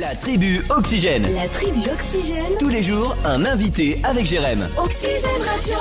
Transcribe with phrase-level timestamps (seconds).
[0.00, 1.26] La tribu Oxygène.
[1.34, 2.56] La tribu Oxygène.
[2.58, 4.66] Tous les jours, un invité avec Jérém.
[4.82, 5.76] Oxygène Radio.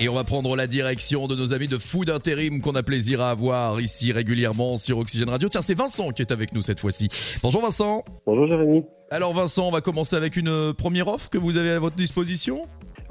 [0.00, 3.20] Et on va prendre la direction de nos amis de Food Intérim qu'on a plaisir
[3.20, 5.50] à avoir ici régulièrement sur Oxygène Radio.
[5.50, 7.08] Tiens, c'est Vincent qui est avec nous cette fois-ci.
[7.42, 8.04] Bonjour Vincent.
[8.26, 8.84] Bonjour Jérémy.
[9.10, 12.62] Alors Vincent, on va commencer avec une première offre que vous avez à votre disposition?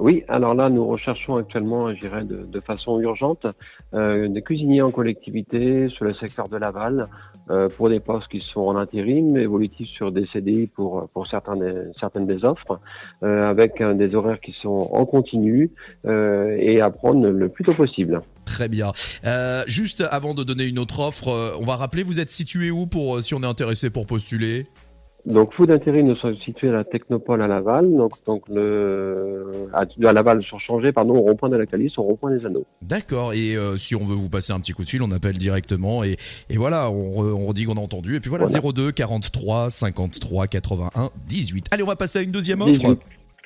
[0.02, 3.46] Oui, alors là, nous recherchons actuellement, je dirais, de, façon urgente,
[3.94, 7.08] euh, des cuisiniers en collectivité sur le secteur de Laval
[7.50, 11.56] euh, pour des postes qui sont en intérim, évolutifs sur des CDI pour, pour certains
[12.00, 12.80] certaines des offres,
[13.22, 15.70] euh, avec des horaires qui sont en continu
[16.04, 18.22] et à prendre le plus tôt possible.
[18.44, 18.90] Très bien.
[19.68, 23.22] Juste avant de donner une autre offre, on va rappeler, vous êtes situé où pour
[23.22, 24.66] si on est intéressé pour postuler?
[25.24, 29.82] Donc, Food Intérim, nous sommes situés à la Technopole à Laval, donc, donc le, à,
[29.82, 32.66] à Laval sur Changé, pardon, au rond-point de la Calice, au rond-point des Anneaux.
[32.82, 33.32] D'accord.
[33.32, 36.02] Et euh, si on veut vous passer un petit coup de fil, on appelle directement
[36.02, 36.16] et,
[36.50, 38.16] et voilà, on, on dit qu'on a entendu.
[38.16, 38.72] Et puis voilà, Voilà.
[38.72, 41.66] 02 43 53 81 18.
[41.70, 42.72] Allez, on va passer à une deuxième offre.
[42.72, 42.98] 18.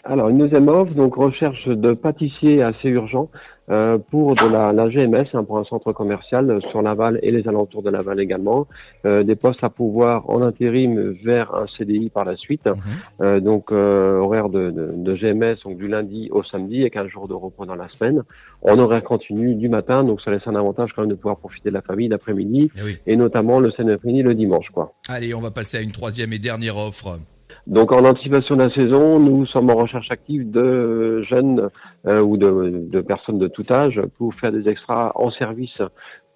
[0.08, 3.28] Alors, une deuxième offre, donc recherche de pâtissier assez urgent
[3.70, 7.48] euh, pour de la, la GMS, hein, pour un centre commercial sur Laval et les
[7.48, 8.68] alentours de Laval également.
[9.04, 12.66] Euh, des postes à pouvoir en intérim vers un CDI par la suite.
[12.66, 12.74] Mhm.
[13.22, 17.08] Euh, donc, euh, horaire de, de, de GMS, donc du lundi au samedi et 15
[17.08, 18.22] jours de repos dans la semaine.
[18.62, 21.70] En horaire continu du matin, donc ça laisse un avantage quand même de pouvoir profiter
[21.70, 22.98] de la famille l'après-midi Eh oui.
[23.08, 24.94] et notamment le samedi le dimanche, quoi.
[25.08, 27.18] Allez, on va passer à une troisième et dernière offre.
[27.66, 31.68] Donc en anticipation de la saison, nous sommes en recherche active de jeunes
[32.06, 35.80] euh, ou de, de personnes de tout âge pour faire des extras en service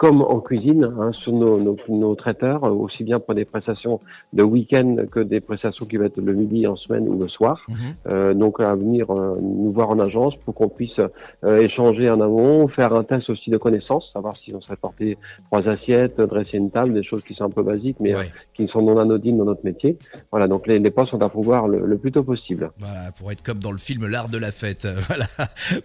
[0.01, 4.01] comme en cuisine hein, sur nos, nos, nos traiteurs, euh, aussi bien pour des prestations
[4.33, 7.61] de week-end que des prestations qui vont être le midi en semaine ou le soir.
[7.69, 7.75] Mhm.
[8.07, 10.99] Euh, donc à venir euh, nous voir en agence pour qu'on puisse
[11.45, 15.19] euh, échanger en amont, faire un test aussi de connaissances, savoir si on sait porter
[15.51, 18.27] trois assiettes, dresser une table, des choses qui sont un peu basiques mais euh, Ouais.
[18.55, 19.99] qui sont non anodines dans notre métier.
[20.31, 22.71] Voilà, donc les, les postes sont à pouvoir le, le plus tôt possible.
[22.79, 24.87] Voilà, pour être comme dans le film L'art de la fête.
[24.87, 25.27] Euh, Voilà.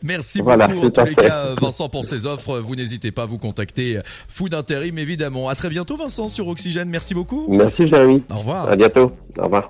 [0.04, 2.60] Merci Voilà, beaucoup en tout à tous les cas, euh, Vincent, pour ces offres.
[2.60, 4.00] Vous n'hésitez pas à vous contacter.
[4.28, 5.50] Food Intérim, évidemment.
[5.50, 6.90] À très bientôt, Vincent, sur Oxygène.
[6.90, 7.48] Merci beaucoup.
[7.50, 8.24] Merci Jérémy.
[8.34, 8.70] Au revoir.
[8.70, 9.12] À bientôt.
[9.38, 9.64] Au revoir.